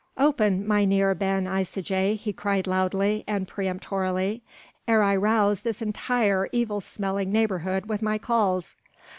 "Open, 0.17 0.67
Mynheer 0.67 1.13
Ben 1.13 1.45
Isaje," 1.45 2.15
he 2.17 2.33
cried 2.33 2.65
loudly 2.65 3.23
and 3.27 3.47
peremptorily, 3.47 4.41
"ere 4.87 5.03
I 5.03 5.15
rouse 5.15 5.59
this 5.59 5.79
entire 5.79 6.49
evil 6.51 6.81
smelling 6.81 7.31
neighbourhood 7.31 7.85
with 7.85 8.01
my 8.01 8.17
calls. 8.17 8.75